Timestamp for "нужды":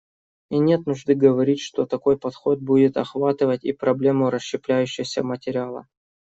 0.87-1.13